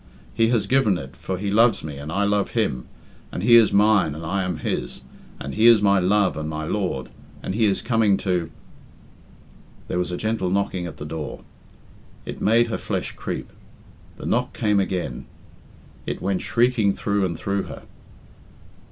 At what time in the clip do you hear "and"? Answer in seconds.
1.99-2.11, 3.31-3.43, 4.15-4.25, 5.39-5.53, 6.35-6.49, 7.43-7.53, 17.23-17.37